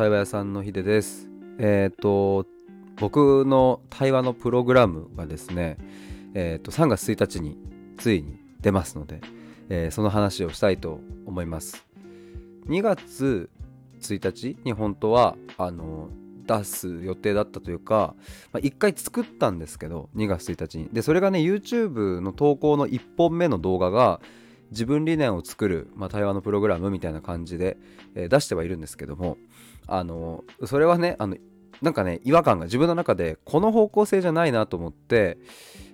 [0.00, 1.28] 対話屋さんのひでです。
[1.58, 2.46] えっ、ー、と
[2.96, 5.76] 僕の対話のプログラムがですね
[6.32, 7.58] えっ、ー、と3月1日に
[7.98, 9.20] ついに出ますので、
[9.68, 11.86] えー、その話をしたいと思います。
[12.68, 13.50] 2月
[14.00, 16.08] 1日に本当はあの
[16.46, 18.14] 出す予定だったというか、
[18.54, 20.88] まあ、1回作ったんですけど2月1日に。
[20.90, 24.22] でそれがね YouTube の投稿の1本目の動画が
[24.70, 27.76] 自分理念を作る、まあ、対話のプログラムみたいな感じで、
[28.14, 29.36] えー、出してはいるんですけども
[29.86, 31.36] あのそれはねあの
[31.82, 35.38] なんかね違和感が自分の中でこの方向性じゃないなと思って、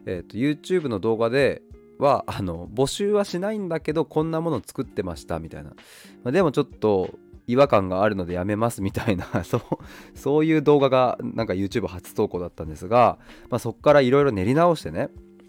[0.04, 1.62] えーと、YouTube の動画で
[1.98, 5.76] はあの募集はしないんだけどこんなもの作ってましたみたいな、ま
[6.28, 7.14] あ、でもちょっと
[7.46, 9.60] 違和感があるのでやめますみたいな そう
[10.14, 15.08] そういう動画がなんか YouTube 初投稿だったんですが、まあ、そこからいろいろ練り直してね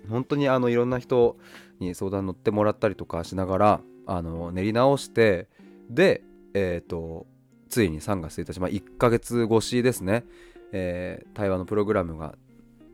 [0.09, 1.38] 本当にあのいろんな人
[1.80, 5.48] に相談乗ってもらったりとかしながらあの練り直して
[5.90, 7.27] でえっ、ー、と
[7.70, 10.26] ついに3月1日、まあ、1ヶ月越しですね、
[10.71, 12.35] えー、対話のプログラムが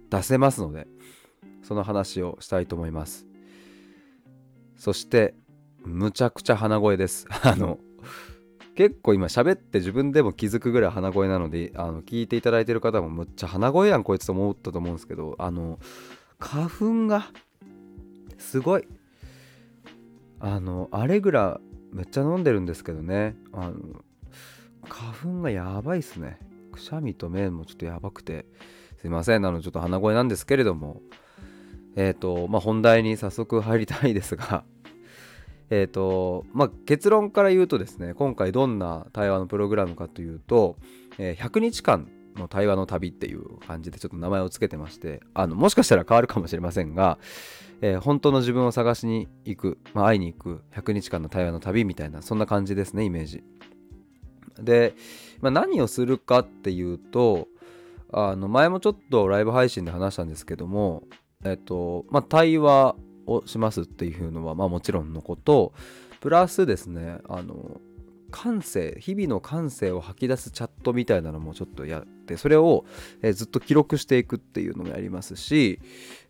[0.09, 0.87] 出せますので
[1.63, 3.25] その話をしたいと思います。
[4.75, 5.33] そして
[5.85, 7.25] むちゃくちゃ鼻声です。
[7.43, 7.79] あの
[8.75, 15.79] 結構今喋って自分でも気づくぐらい鼻声なのであの聞いていただいてる方もむっちゃ鼻声やんこいつと思ったと思うんですけどあの
[16.39, 17.27] 花粉が
[18.37, 18.87] すごい。
[20.39, 21.61] あのアレグラ
[21.93, 23.35] めっちゃ飲んでるんですけどね。
[23.53, 23.73] あの
[24.89, 26.39] 花粉がやばいっすね。
[26.71, 28.45] くしゃみと目もちょっとやばくて。
[28.99, 29.45] すいません。
[29.45, 31.01] あのちょっと鼻声なんですけれども。
[31.95, 34.63] えっ、ー、とまあ本題に早速入りたいですが。
[35.69, 40.77] えっ、とまあ結論から言うとですね今回どんな対話のプログラムかというと、
[41.17, 47.17] えー、100日間の対話の旅っていう感じでちょっと名前を付けてましてあのもしかしたら変わるかもしれませんが、
[47.81, 53.43] えー、本当の自分を探しに行く、まあ、会いに行く100日間の対話の旅みたいなそんな感じですねイメージ。
[54.59, 54.93] で、
[55.41, 57.47] まあ、何をするかっていうと
[58.11, 61.03] あの前もちょっとライブ配信で話したんですけども
[61.43, 62.95] えっとまあ対話
[63.25, 65.73] をしますっていうのはまあもちろんのこと。
[66.23, 67.81] プラスですねあの
[68.33, 72.83] 感性日々の感性を吐き出すチャットみたいなのもちょっとやってそれを、
[73.21, 75.79] えー、ずっと記録していくっていうのもやりますし、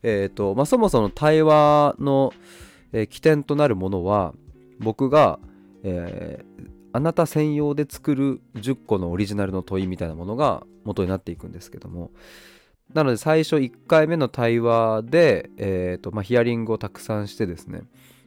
[0.03, 2.33] えーとまあ、そもそも対話の、
[2.91, 4.33] えー、起点となるものは
[4.79, 5.39] 僕が、
[5.83, 12.11] えー、あなた専用で作る10個のオリジナルの問いみたいなものが元になっていくんですけども
[12.93, 17.83] なので最初1回目の対話で、えーとまあ、ヒアリングをたくさんしてですね、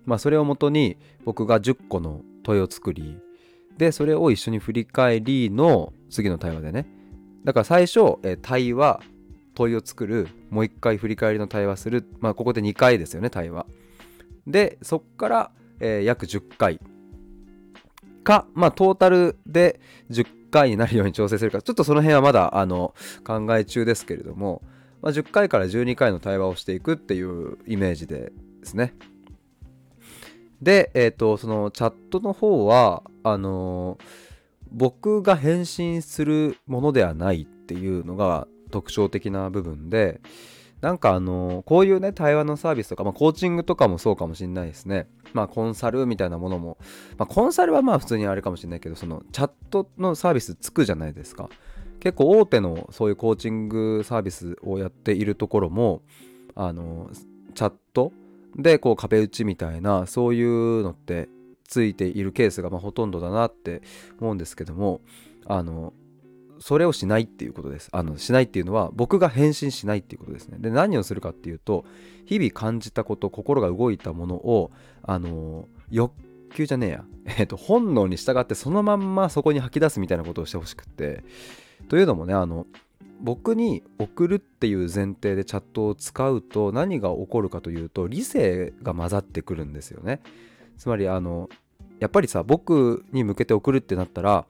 [0.07, 3.19] まあ、それをもとに僕が10個の問いを作り
[3.79, 6.87] でそれを一緒に振り返りの次の対話でね。
[7.45, 9.01] だから最初、え、対話
[9.55, 12.09] 問いを作るもう一回振り返りの対話する。
[12.21, 13.67] まあここで2回ですよね対話。
[14.47, 15.51] でそっから、
[15.81, 16.81] えー、約10回。
[18.25, 21.63] かまあトータルで10回になるように調整するか。
[21.63, 22.95] ちょっとその辺はまだあの
[23.25, 24.63] 考え中ですけれども、
[25.03, 28.95] まあ、10回から12回の対話をしていくっていうイメージでですね。
[30.63, 33.99] で、えっ、ー、と、そのチャットの方は、あの、
[34.71, 40.21] 僕が返信するものではないっていうのが特徴的な部分で、
[40.81, 45.09] なんかあの、こういうね、対話のサービスとか、まあ、コーチングとかもそうかもしれないですね。
[45.33, 46.79] まあ、コンサルみたいなものも、
[47.19, 51.49] まあ、コンサルはまあ普通にあれかもしれないけど、そのチャットのサービスつくじゃないですか。
[51.99, 56.03] 結構大手のそういうコーチングサービスをやっているところも、
[56.55, 57.11] あの、
[57.55, 58.13] チャット
[58.55, 61.29] でこう壁打ちみたいなそういうのって
[61.67, 63.83] ついているケースがまほとんどだなって
[64.21, 65.01] 思うんですけども
[65.47, 65.93] あの
[66.59, 67.89] それをしないっていうことです。
[67.93, 70.57] あのしないっていうのは僕が返信しないっていうことですね。
[70.59, 71.85] で何をするかっていうと
[72.25, 74.71] 日々感じたこと心が動いたものを
[75.03, 76.13] あの欲
[76.55, 77.05] 求じゃねえや、
[77.39, 81.25] えっと、本能に従ってそのまんまそこに吐き出すみたいなことをしてほしくて。
[81.89, 82.67] というのもねあの
[83.21, 90.21] 僕に送るっていう前提でチャットを使うと何が起こるかというと理性が混ざってくるんですよね。
[90.79, 91.49] つまりあの
[92.01, 94.47] やっぱりさ僕に向けて送るってなったら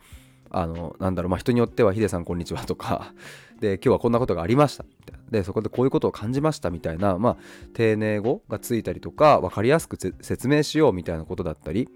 [0.51, 3.13] あのなんだろうまあ人によっては「ヒデさんこんにちは」とか
[3.61, 4.85] で今日はこんなことがありました
[5.31, 7.37] でそこでこういうことを感じましたみたいなまあ
[7.75, 11.89] 丁寧語がついたりとか分かりやすく説明しようみたいなことだったり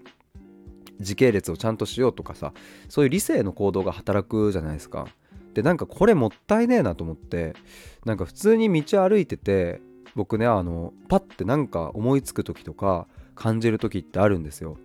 [0.99, 2.53] 時系列をちゃんとしようとかさ
[2.89, 5.07] そういう理性の行動が働くじゃないですか。
[5.53, 7.55] でなんかこれもったいねえなと思って
[8.05, 9.81] なんか普通に道歩いてて
[10.15, 14.77] 僕ねあのパッてなんか思いつく時とか感じる時ってあるんですよ。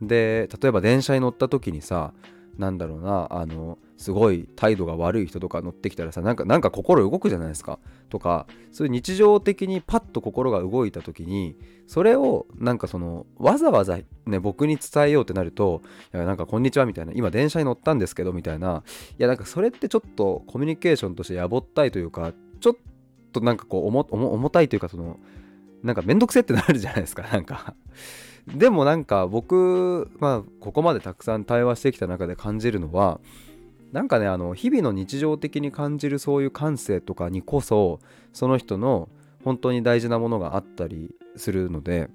[0.00, 2.12] で例えば電車に乗った時にさ
[2.58, 7.78] なんだろうなあのすごい態度が悪い人とか乗ってきたらさなんかなんか心動くじゃないですか。
[8.08, 11.56] とかそういう日常的にパッと心が動いた時に
[11.86, 15.82] それをなんかそのわざわざね僕に伝えようってなると
[16.12, 18.82] いやなんかこんにちはみたいな今電車に乗ったんですけどみたいな
[19.18, 22.76] いやなんかそれってちょっとコミュニケーションとしてやぼったいというかちょっ
[23.32, 25.18] となんかこう重たいというかその
[25.82, 27.22] なんかめんどくせってなるじゃないですか。
[27.32, 27.74] なんか。
[28.46, 33.20] でもなんか僕まあここまでたくさん対話してきた中で感じるのは
[33.92, 38.00] なんかねあの日々の日常的に感じるそういう感性とかにこそ
[38.32, 39.08] その人の
[39.44, 42.08] 本当に大事なものがあったりするので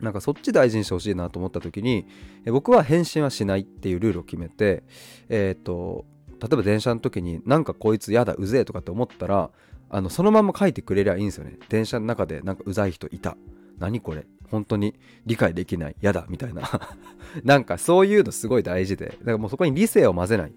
[0.00, 2.06] なんかそっち大事にしてほしいなと思った時に
[2.46, 4.82] 僕は返信はしないっていうルールを決めて
[5.28, 6.06] えっ、ー、と
[6.40, 9.50] 例えば電車の時になんかこいつやだうぜえとかって思ったら
[9.90, 11.58] あのそのまま書いてくれりゃいいんですよね。
[11.68, 13.36] 電車の中でなんかうざい人いた。
[13.78, 14.24] 何これ。
[14.50, 14.94] 本当に
[15.26, 15.96] 理解できない。
[16.00, 16.62] やだみたいな。
[17.44, 19.06] なんかそういうのすごい大事で。
[19.06, 20.52] だからもうそこに理性を混ぜない。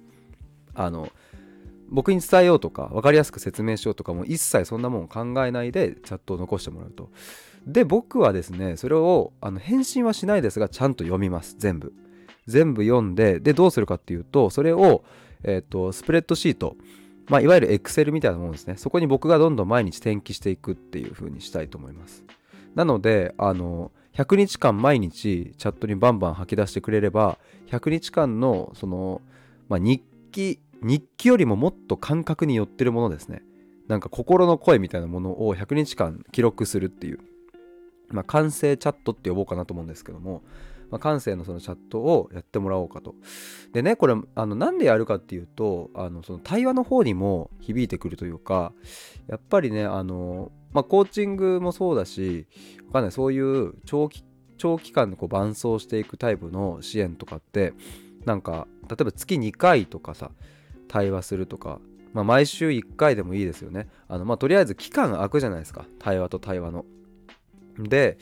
[0.76, 1.10] あの
[1.90, 7.10] 僕に伝えようとか分かりやすく説明しようとかも一切そんなもん考えないでチャットを残してもらうと。
[7.66, 11.56] で僕はですねそれをあの返信はしないですがちゃんと読みます。
[11.58, 11.94] 全部。
[12.46, 15.04] 全部読んででどうするかっていうとそれを、
[15.44, 16.76] えーと、スプレッドシート。
[17.28, 18.76] まあ、いわゆる Excel みたいなものですね。
[18.78, 22.24] そこに僕がどんどん毎日転記していくっていう風にしたいと思います。
[22.76, 27.38] なのであの100日間毎日チャットにバンバン吐き出してくれれば
[27.68, 29.22] 100日間のその、
[29.70, 33.42] まあ、日記日記よりももっと感覚に寄ってるものですね。
[33.88, 37.20] なんか心の声みたいなものを100日間記録するっていう
[38.10, 40.44] まあ感性チャットって呼ぼうかなと思うんですけども、
[40.94, 43.16] まあ、感性のそのチャットをやってもらおうかと
[43.74, 48.74] でねこれあのなんでやるかっていうとあのその対話の方にも響いてくるというか
[49.28, 52.48] やっぱりねあのまあ、コーチングもそうだし、
[52.88, 54.24] わかんない、そういう長期、
[54.58, 57.74] 長期間でこう伴走していくタイプの支援とかって、
[58.26, 60.32] なんか、例えば月2回とかさ、
[60.88, 61.80] 対話するとか、
[62.12, 63.88] まあ、毎週1回でもいいですよね。
[64.08, 65.86] あの、まあ、とりあえず期間空くじゃないですか。
[66.00, 66.86] 対話と対話の。
[67.78, 68.18] で、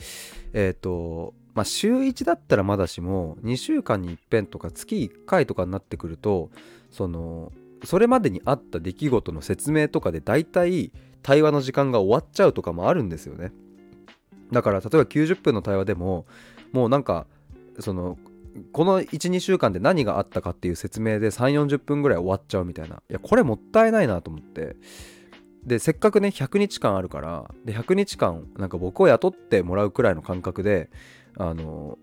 [0.52, 6.50] えっ、ー、と、まあ、週1だったらまだしも、2週間に一遍とか月1回とかになってくると、
[6.90, 7.52] その、
[7.84, 13.52] それまでにあった出来事の説明とかで大体対話の時間が終わっちゃうとかもあるんですよね。
[14.52, 16.26] だから例えば90分の対話でも
[16.72, 17.26] もうなんか
[17.80, 18.18] その
[18.70, 22.96] この12週間で何があったかっていう説明で3 4 0分ぐらい終わっちゃうみたいな。
[22.96, 24.76] いやこれもったいないなと思って。
[25.64, 30.90] でせっかくね100日間あるからで100日間なんか僕を雇ってもらうくらいの感覚で
[31.36, 31.98] あの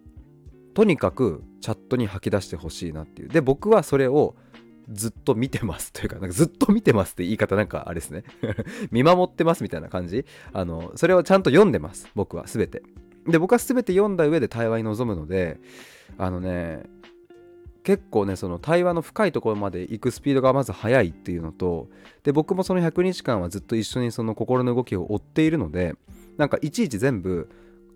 [0.74, 4.36] とにかくチャットに吐き出してほしいなっていうで僕はそれを
[4.92, 8.24] ずっと見てますというか、なんかずっと見てますって言い方なんかあれですね
[8.92, 10.26] 見守ってますみたいな感じ。
[10.52, 12.10] あの、それをちゃんと読んでます。
[12.16, 12.82] 僕は全て。
[13.28, 15.60] で、僕は全て読んだ上で対話に臨むので、
[16.18, 16.84] あのね、
[17.84, 21.90] 結構ね、その対話の深いところまで行くスピードがまず速いっていうのと、
[22.24, 25.96] で、僕もその100日間はずっと一緒にその心の動きを追っているので、
[26.38, 27.50] なんかいちいち全部、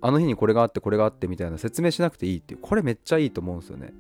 [0.04, 3.94] あの日にこれがあってこれがあってみたいな説明しなくていいっていう、これめっちゃいいと思うんですよね。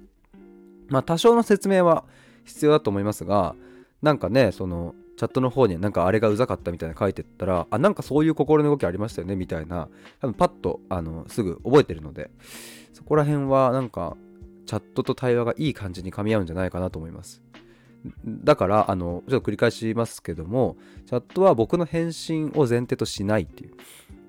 [0.90, 2.04] まあ多少の説明は
[2.44, 3.56] 必要だと思いますが
[4.02, 9.88] なんかねそのチャットの方になんかあれがうざかったみたいな書いてったらあなんかそういう心の動きありましたよねみたいな
[10.20, 12.32] 多分パッとあのすぐ覚えてるので
[12.92, 14.18] そこら辺はなんか
[14.66, 17.42] チャットと対話がいい感じに噛み合うんじゃないかなと思います
[18.28, 20.76] だからあのちょっと繰り返しますけども
[21.06, 23.72] チャットは僕の返信を前提としないっていう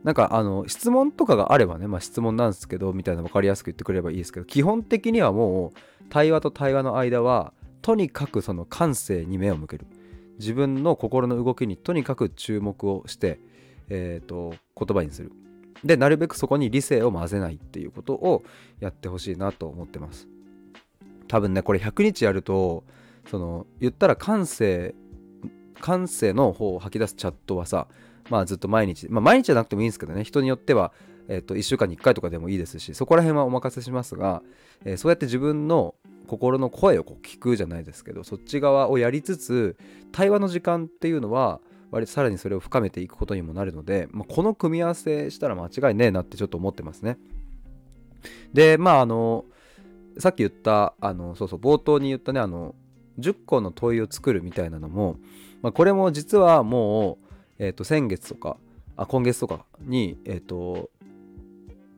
[0.05, 9.87] なんかあの質問とかがあればね、まあ、質問なんですけどみたいな分かりやすく言ってくれればいいですけど基本的にはもう対話と対話の間はとにかくその感性に目を向ける。
[10.39, 13.39] 自分の心の動きにとにかく注目をして、
[13.89, 15.33] えーと、言葉にする。
[15.85, 18.43] でなるべくそこに理性を混ぜないっていうことを
[18.81, 20.27] やってほしいなと思ってます。
[21.29, 22.85] 多分ねこれ100日やると
[23.31, 24.95] その言ったら感性
[25.81, 27.87] 感性の方を吐き出すチャットはさ
[28.31, 30.93] まあずっと毎日まあ毎日じゃなくてもいいんですけどね人によっては
[31.29, 34.43] えっ、と1週間に1回とかでもいいですしそこら辺はお任せしますが、
[34.85, 35.95] えー、そうやって自分の
[36.27, 39.77] 心の声をこう聞くじゃないですけどそっち側をやりつつ
[40.13, 47.19] 対話の時間っていうのは割とさらにそれを深めていくことにもなるので、まあ、この組み合わせしたら間違いねえなってちょっと思ってますね。
[48.53, 49.45] でまああの
[50.19, 52.75] さっき言ったあのそうそう冒頭に言ったねあの
[53.19, 55.17] 10個の問いを作るみたいなのも、
[55.63, 57.24] まあ、これも実はもう、
[57.65, 58.57] えー、と先月とか
[58.97, 60.91] あ今月とかにえっ、ー、と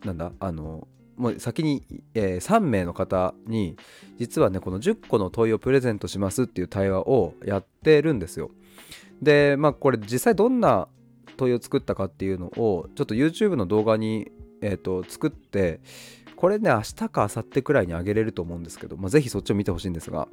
[0.05, 1.83] なんだあのもう先に、
[2.15, 3.77] えー、3名の方に
[4.19, 8.51] 実はねこの10個の問いをプレゼントしますっていう対話をやってるんですよ。
[9.23, 10.89] でまあこれ実際どんな
[11.37, 14.31] 問いを作ったかっていうのをちょっと YouTube の動画に、
[14.61, 15.81] えーと、作って
[16.35, 20.29] これね明日か明後日くらいにあげれると思うんですけど、まあ、ぜひそっちを見てほしいんですが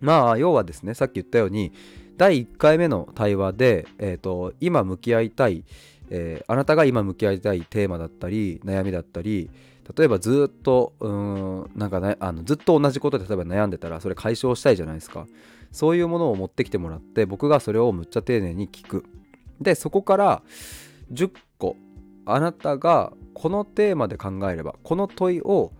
[0.00, 1.72] まあ要はですねさっき言ったように
[2.18, 5.64] 第1回目の対話で、えーと、今向き合いたい、
[6.10, 9.48] えー、あなたが今向き合いたいテーマだったり悩みだったり
[9.96, 15.26] 例えばずっとうんなんかねあのずっと同じことで例えば悩んでたらそれ解消したいじゃないですか。
[15.70, 19.04] そういうものを持ってきてもらって僕がそれをむっちゃ丁寧に聞く。
[19.60, 20.42] でそこから
[21.12, 21.76] 10個
[22.26, 25.72] あなたがこのテーマで考えればこの問いを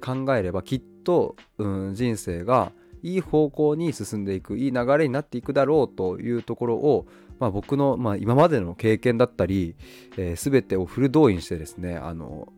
[0.00, 2.72] 考えればきっと、うん、人生が
[3.06, 7.06] いい方向に進んでいくいい流れになっていくだろうというところを、
[7.38, 9.76] まあ、僕の、まあ、今までの経験だったり、
[10.16, 12.48] えー、全てをフル動員してですねあの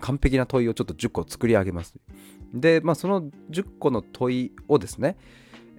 [0.00, 1.94] 完璧な問いをちょっと10個作り上げます。
[2.52, 5.16] で、まあ、その10個の問いをですね、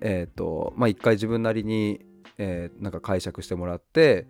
[0.02, 2.06] え、ー、と、まあ、一回自分なりに、
[2.38, 4.28] えー、なんか解釈してもらって、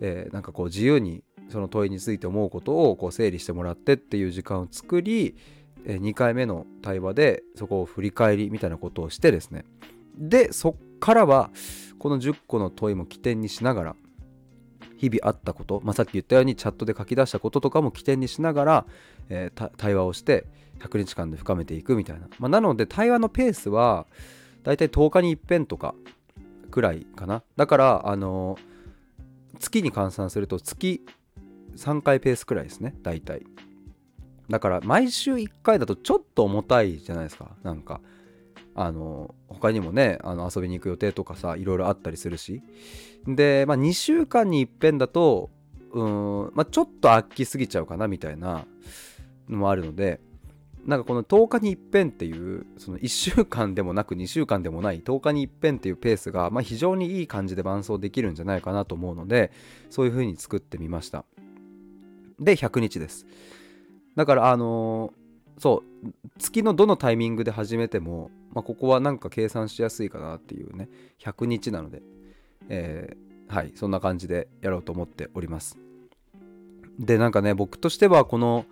[0.00, 5.36] えー、なんかこう自由にその問いについて思うことをこう整理してもらってっていう時間を作り、
[5.84, 9.64] 2回目の対話でそこを振り返りみたいなことをしてですね。
[10.16, 11.50] でそっからは
[11.98, 13.96] この10個の問いも起点にしながら
[14.96, 18.86] 日々あったこと、まあ、さっき言ったようにチャットで書き出したこととかも起点にしながら、
[19.28, 20.46] えー、対話をして
[20.80, 24.06] 100日間で深めていくみたいな、まあ、なので対話のペースは
[24.62, 25.94] だいたい10日に一遍とか
[26.70, 27.42] くらいかな。
[27.56, 31.04] だからあのー、月に換算すると月
[31.76, 33.44] 3回ペースくらいですね大体。
[34.48, 37.50] だから毎週1回だとちょっと重たいじゃないですか。
[37.62, 38.00] なんか
[38.74, 42.62] あの他にもねあの遊びに行く予定とかさいろいろあったりするし。
[43.26, 45.48] で、まあ、2週間にいっぺんだと
[45.94, 48.66] うん、まあ、ちょっと飽きすぎちゃうかなみたいな
[49.48, 50.20] のもあるので
[50.84, 59.50] なんかこの10日に一遍っていうその1週間でもなく2週間でもない10日に一遍っていうペースが、まあ、非常にいい感じで伴走できるんじゃないかなと思うので
[59.88, 61.24] そういう風に作ってみました。
[62.38, 63.26] で100日です。
[64.16, 70.88] だからあのー、そう月のどのタイミングで始めても、まあ、ここはなんか計算しやすいかなっていうね
[71.20, 72.02] 100日なので、
[72.68, 75.78] えー、はいそんな感じでやろうと思っております。
[76.98, 78.66] でなんかね僕としてはこの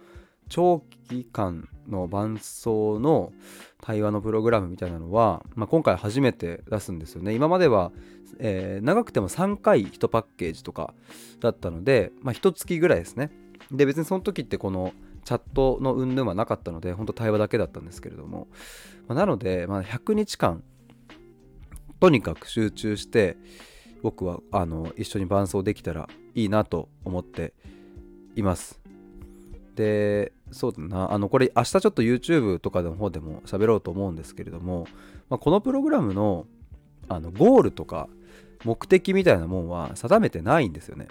[0.49, 3.33] 長期間の伴奏の
[3.81, 7.35] 対話のプログラムみたいなのは、まあ、今回初めて出すんですよね。
[7.35, 7.91] 今までは、
[8.39, 10.95] えー、長くても3回1パッケージとか
[11.41, 13.31] だったので、まあ、1月ぐらいですね。
[13.71, 14.93] で別にその時ってこの
[15.25, 18.49] チャットの云々はなかったので本当対話だけだったんですけれども、
[19.09, 20.63] まあ、なので、まあ、100日間
[22.01, 23.37] とにかく集中して
[24.03, 27.55] 僕はあの一緒に伴奏できたらいいなと思って
[28.35, 28.81] います。
[29.77, 31.13] でそうだな。
[31.13, 34.87] あのこれ明日ちょっと YouTube とかの方でも喋ろうと思うんですけれども、
[35.31, 36.47] まあ、このプログラムの
[37.09, 38.09] あのゴールとか
[38.65, 41.09] 目的みたいなもんは定めてないんですよね。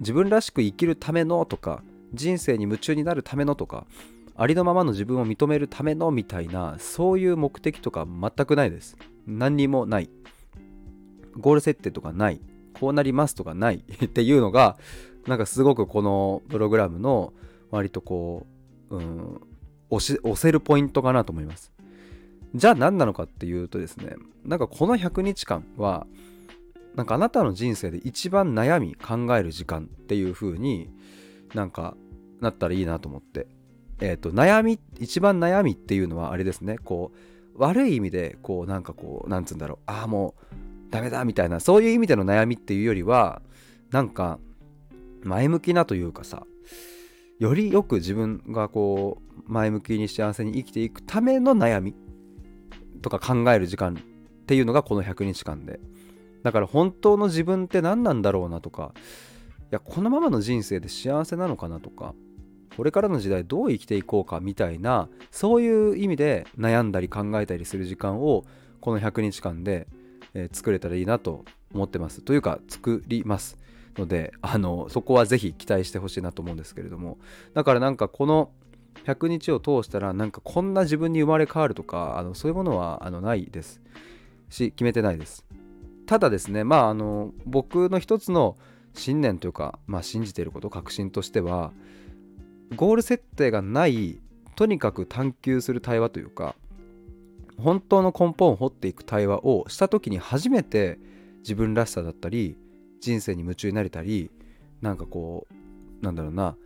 [0.00, 1.82] 自分らしく生きるためのとか
[2.14, 3.86] 人生に夢中になるためのとか
[4.34, 8.96] ありのままの自分を認めるためのみたいなそういう目的とか全くないです。
[9.26, 10.10] 何にもない。
[11.38, 12.40] ゴール設定とかない。
[12.74, 13.84] こうなりますとかない。
[14.04, 14.78] っていうのが
[15.26, 17.32] なんかすごくこのプログラムの
[17.70, 18.46] 割とこ
[18.90, 19.40] う、うん、
[19.90, 21.72] 押せるポイントかなと思います。
[22.54, 26.06] じゃあ何なのかっていうとですねなんかこの100日間は
[26.94, 30.90] なんかあなたの人生で一番悩み考える時間っていう風に
[31.54, 31.96] なんか
[32.40, 33.46] なったらいいなと思って。
[34.00, 37.18] えっ、ー、と、悩み、一番悩みっていうのはあれですね、こう、
[37.56, 40.54] 悪い意味で、こう、なんかこう、なんつうんだろう、ああ、もう、
[40.90, 43.42] ダメだみたいな、そういう意味での悩みっていうよりは、
[43.90, 44.38] なんか、
[45.22, 46.44] 前向きなというかさ、
[47.38, 51.94] よりよく自分がこう、前向きに幸せに生きていくための悩み
[53.02, 55.80] とか考える時間っていうのがこの100日間で。
[56.42, 58.94] だから本当の自分って何なんだろうなとか、
[59.72, 62.14] やこのままの人生で幸せなのかなとか
[62.76, 68.44] これからの時代どう生きていこうかみたいなそういう意味で悩んだり考えたりする時間を
[68.80, 69.86] この100日間で、
[70.34, 72.20] えー、作れたらいいなと思ってます。
[72.22, 73.58] というか作ります
[73.96, 77.18] のであのそこはぜひ期待してほしいなと思うんですけれども。
[77.54, 78.50] だからなんかこの
[79.04, 83.80] 100日を通したらなんかこんな自分に生まれ変わるとかあのそういうものはあのないです
[84.48, 85.44] し決めてないです。
[86.06, 88.56] ただですねまああの僕の一つの
[88.94, 91.72] 信念というか、まあ、信じていること確信としては
[92.76, 94.20] ゴール設定がない
[94.56, 96.54] とにかく探求する対話というか
[97.58, 100.98] 本当の根本を掘っていく対話をした時に初めて
[101.38, 102.56] 自分らしさだったり
[103.00, 104.30] 人生に夢中になれたり
[104.80, 106.56] なんかこうなんだろうな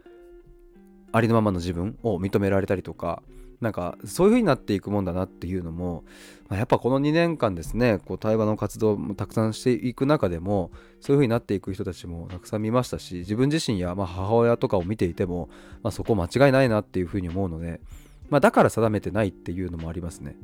[1.12, 3.22] ありのままの自分を認められたりとか
[3.60, 6.04] なんかそういう風になっていくもんだなっていうのも、
[6.48, 10.70] まあ、やっぱこの2年間ですねこう対話の活動もたくさんしていく中でも
[11.00, 15.48] そういう風になっていく人たちもたくさん見ましたし自分自身やま母親とかを見ていても、
[15.82, 17.80] まあ、そこ間違いないなっていう風に思うので、
[18.28, 20.36] まあ、だから定めてないっていうのもありますね。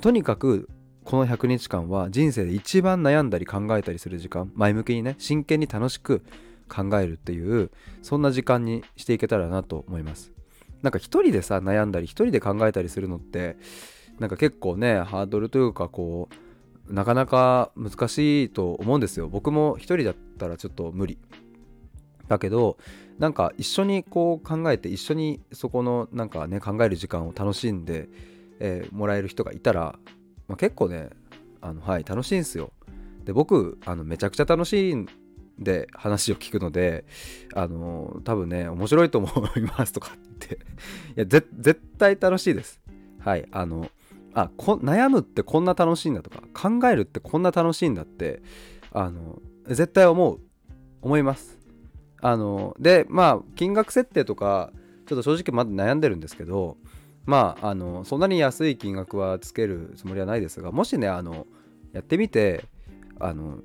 [0.00, 0.68] とにかく
[1.04, 6.22] この100日間は人生で一番悩んだり考えたりする時間前向きにね真剣に楽しく
[6.68, 7.70] 考えるっていう
[8.02, 10.32] そんな時間にしていけたらなと思います
[10.82, 13.56] なんか一人でさ悩んだり一人で考えたりするのって
[14.18, 16.28] なんか結構ねハードルというかこ
[16.88, 19.28] うなかなか難しいと思うんですよ。
[19.28, 21.18] 僕も一人だったらちょっと無理。
[22.28, 22.76] だけど
[23.18, 28.08] なんか一緒にこう考えて一緒にそこのなんかね考える時間を楽しんで、
[28.60, 29.98] えー、もらえる人がいたら
[30.48, 31.10] まあ、結構ね
[31.60, 32.72] あのはい楽しいんですよ。
[33.24, 35.06] で僕あのめちゃくちゃ楽しいん
[35.58, 37.04] で話を聞くので
[37.54, 40.27] あの多分ね面白いと思いますとかって
[41.16, 42.80] いや絶対楽しいです。
[43.18, 43.90] はいあの
[44.34, 48.42] あ悩むってこんな楽しいんだとか考えるってこんな楽しいんだって
[48.92, 50.40] あの絶対思う。
[51.02, 51.58] 思います。
[52.20, 54.72] あのでまあ金額設定とか
[55.06, 56.76] ちょっと正直まだ悩んでるんですけど
[57.26, 61.46] まああのそんなに安い金額はつけるつもりはないですがもしねあの
[61.92, 62.64] やってみて
[63.20, 63.58] あの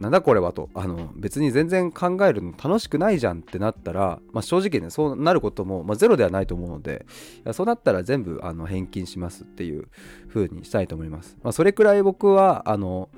[0.00, 0.70] なんだこれはと。
[0.74, 7.04] あの別に全然考えるの楽しくないじゃんってなったら、まあ、正直ねそうなることも、まあ、ゼロではないと思うので
[7.52, 9.88] そうなったら全部あの返金しますっていう
[10.28, 13.08] 風にしたいと思います、まあ、それくらい僕はあの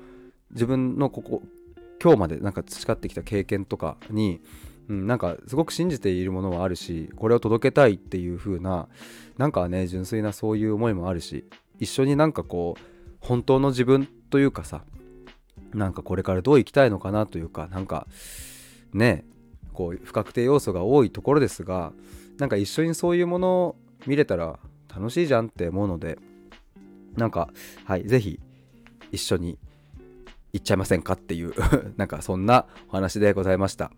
[0.51, 1.43] 自分のここ
[2.01, 4.41] 今日までなんか培ってきた経験とかに
[4.89, 8.89] うん、なんかすごく信じているものはあるしこれを届けたいっていう風な
[9.37, 11.45] なんかね純粋なそういう思いもあるし
[11.79, 12.81] 一緒になんかこう
[13.21, 14.83] 本当の自分というかさ
[15.73, 18.07] なんかこれからどう生きたいのかなというかなんか
[18.93, 19.25] ね
[19.73, 21.93] こう不確定要素が多いところですが
[22.37, 23.75] なんか一緒にそういうものを
[24.05, 24.59] 見れたら
[24.93, 26.17] 楽しいじゃんって思うので
[27.15, 27.49] なんか
[27.85, 28.39] はい是非
[29.11, 29.57] 一緒に
[30.53, 31.53] 行っちゃいませんかっていう
[31.97, 33.91] なんかそんなお話でございました。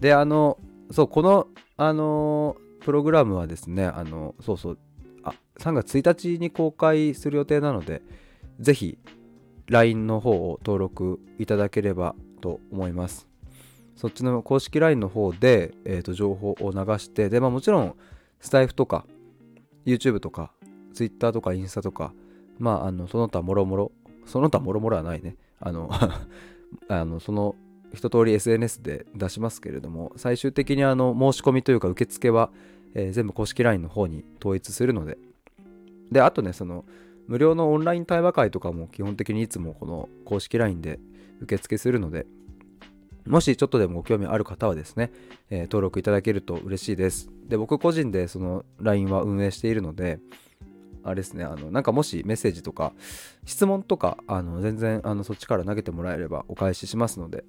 [0.00, 0.58] で、あの、
[0.90, 4.78] そう、この、あのプログラムはですね、あの、そうそう、
[5.22, 8.02] あ、3月1日に公開する予定なので、
[8.60, 8.98] ぜひ、
[9.68, 13.26] LINE の方を登録いただければと思います。
[13.96, 17.96] そっちの公式 LINE の方で、えーと、情報を流して、で、まあもちろん、
[18.40, 19.06] スタイフとか、
[19.86, 20.52] YouTube とか、
[20.92, 22.12] Twitter とかインスタとか、
[22.58, 23.92] まあ、あの、その他もろもろ、
[24.26, 25.36] その他もろもろはないね。
[25.60, 25.90] あの
[26.88, 27.56] あの、その
[27.96, 32.50] 一通り SNS で出しますけれども最終的にあの申し込みというか受付は、
[32.94, 35.18] えー、全部公式 LINE の方に統一するので
[36.10, 36.84] であとねその
[37.26, 40.98] 無料のオンライン対話会とかも基本的にいつもこの公式 LINE で
[41.40, 42.26] 受付するので
[43.26, 45.10] もしちょっとでもご興味ある方はですね、
[45.50, 47.28] えー、登録いただけると嬉しいです。
[47.48, 50.20] で、僕個人でその LINE は運営しているので、
[51.02, 52.92] あれですね、あの、なんかもしメッセージとか、
[53.44, 57.44] 質問とか、あの、全然、あの、そっちから投げてもらえればお返ししますので、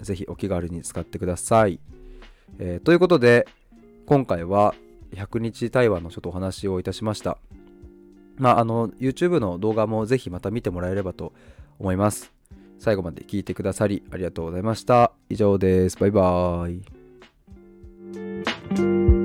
[0.00, 1.80] ぜひお気軽に使ってください。
[2.58, 3.46] えー、ということで、
[4.06, 4.74] 今回は
[5.14, 7.38] 100日対話のちょっとお話をいたしました。
[8.38, 11.32] まあ、あの、YouTube の動画もぜひまた見てもらえればと
[11.78, 12.32] 思います。
[12.78, 15.12] 最後まで聞いてくださりありがとうございました。
[15.28, 15.96] 以上です。
[15.98, 16.82] バイバー
[19.12, 19.15] イ。